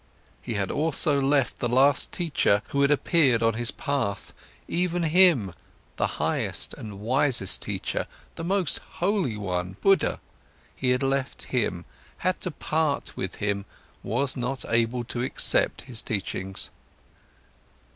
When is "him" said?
5.03-5.53, 11.53-11.85, 13.35-13.65